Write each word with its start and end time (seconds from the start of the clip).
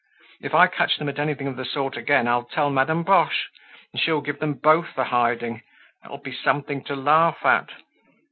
If 0.41 0.55
I 0.55 0.65
catch 0.65 0.97
them 0.97 1.09
at 1.09 1.19
anything 1.19 1.45
of 1.45 1.57
the 1.57 1.63
sort 1.63 1.95
again, 1.95 2.27
I'll 2.27 2.45
tell 2.45 2.71
Madame 2.71 3.03
Boche, 3.03 3.49
and 3.93 4.01
she'll 4.01 4.19
give 4.21 4.39
them 4.39 4.55
both 4.55 4.97
a 4.97 5.03
hiding. 5.03 5.61
It'll 6.03 6.17
be 6.17 6.33
something 6.35 6.83
to 6.85 6.95
laugh 6.95 7.45
at." 7.45 7.69